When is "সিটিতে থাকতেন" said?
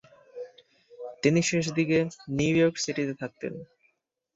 2.83-3.53